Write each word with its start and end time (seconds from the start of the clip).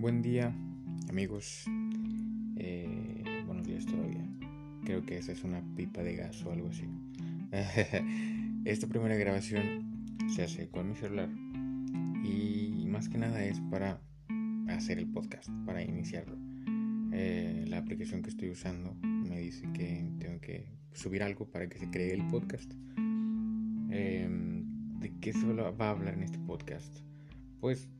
buen 0.00 0.22
día, 0.22 0.54
amigos. 1.10 1.66
Eh, 2.56 3.22
buenos 3.44 3.66
días 3.66 3.84
todavía. 3.84 4.26
Creo 4.82 5.04
que 5.04 5.18
esa 5.18 5.32
es 5.32 5.44
una 5.44 5.62
pipa 5.76 6.02
de 6.02 6.16
gas 6.16 6.42
o 6.44 6.52
algo 6.52 6.68
así. 6.68 6.84
Esta 8.64 8.86
primera 8.86 9.14
grabación 9.16 10.16
se 10.34 10.42
hace 10.42 10.70
con 10.70 10.88
mi 10.88 10.96
celular 10.96 11.28
y 12.24 12.86
más 12.88 13.10
que 13.10 13.18
nada 13.18 13.44
es 13.44 13.60
para 13.70 14.00
hacer 14.68 14.98
el 14.98 15.06
podcast, 15.06 15.50
para 15.66 15.82
iniciarlo. 15.82 16.38
Eh, 17.12 17.66
la 17.68 17.76
aplicación 17.76 18.22
que 18.22 18.30
estoy 18.30 18.48
usando 18.48 18.94
me 19.02 19.38
dice 19.38 19.70
que 19.74 20.08
tengo 20.18 20.40
que 20.40 20.66
subir 20.94 21.22
algo 21.22 21.44
para 21.50 21.68
que 21.68 21.78
se 21.78 21.90
cree 21.90 22.14
el 22.14 22.26
podcast. 22.28 22.72
Em, 23.90 24.98
¿De 24.98 25.12
qué 25.20 25.34
solo 25.34 25.76
va 25.76 25.88
a 25.88 25.90
hablar 25.90 26.14
en 26.14 26.22
este 26.22 26.38
podcast? 26.38 27.00
Pues 27.60 27.90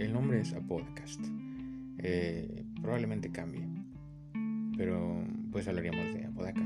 el 0.00 0.14
nombre 0.14 0.40
es 0.40 0.54
a 0.54 0.60
podcast. 0.60 1.20
Eh, 1.98 2.64
probablemente 2.80 3.30
cambie. 3.30 3.68
Pero 4.76 5.22
pues 5.52 5.68
hablaríamos 5.68 6.14
de 6.14 6.24
Apodaca. 6.24 6.62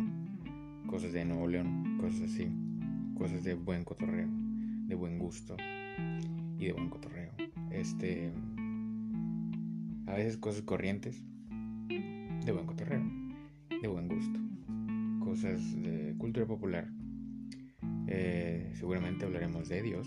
Cosas 0.87 1.13
de 1.13 1.25
Nuevo 1.25 1.49
León, 1.49 1.99
cosas 2.01 2.31
así. 2.31 2.49
Cosas 3.19 3.43
de 3.43 3.55
buen 3.55 3.83
cotorreo, 3.83 4.29
de 4.87 4.95
buen 4.95 5.19
gusto 5.19 5.57
y 6.59 6.67
de 6.67 6.73
buen 6.73 6.89
cotorreo. 6.91 7.33
Este. 7.73 8.33
A 10.07 10.15
veces 10.15 10.37
cosas 10.37 10.63
corrientes, 10.63 11.25
de 11.89 12.53
buen 12.53 12.67
cotorreo, 12.67 13.03
de 13.83 13.89
buen 13.89 14.07
gusto. 14.07 14.39
Cosas 15.25 15.61
de 15.83 16.15
cultura 16.19 16.47
popular. 16.47 16.89
Eh, 18.07 18.71
seguramente 18.75 19.25
hablaremos 19.25 19.69
de 19.69 19.83
Dios, 19.83 20.07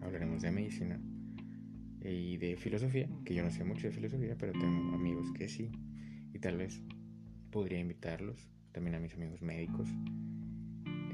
hablaremos 0.00 0.40
de 0.40 0.52
medicina 0.52 1.00
y 2.06 2.36
de 2.36 2.56
filosofía, 2.56 3.08
que 3.24 3.34
yo 3.34 3.42
no 3.42 3.50
sé 3.50 3.64
mucho 3.64 3.86
de 3.86 3.92
filosofía, 3.92 4.36
pero 4.38 4.52
tengo 4.52 4.94
amigos 4.94 5.32
que 5.32 5.48
sí, 5.48 5.70
y 6.32 6.38
tal 6.38 6.56
vez 6.56 6.82
podría 7.50 7.78
invitarlos, 7.78 8.50
también 8.72 8.94
a 8.96 9.00
mis 9.00 9.14
amigos 9.14 9.42
médicos. 9.42 9.88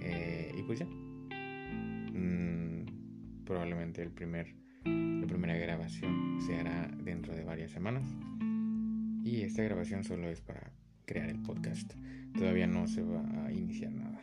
Eh, 0.01 0.53
y 0.59 0.63
pues 0.63 0.81
ya. 0.81 0.87
Mm, 2.13 3.45
probablemente 3.45 4.03
el 4.03 4.11
primer, 4.11 4.55
la 4.85 5.27
primera 5.27 5.57
grabación 5.57 6.39
se 6.45 6.57
hará 6.57 6.91
dentro 7.03 7.35
de 7.35 7.45
varias 7.45 7.71
semanas. 7.71 8.05
Y 9.25 9.43
esta 9.43 9.63
grabación 9.63 10.05
solo 10.05 10.29
es 10.29 10.41
para 10.41 10.73
crear 11.07 11.29
el 11.29 11.41
podcast. 11.41 11.95
Todavía 12.37 12.67
no 12.67 12.87
se 12.89 13.03
va 13.03 13.47
a 13.47 13.53
iniciar 13.53 13.93
nada. 13.93 14.21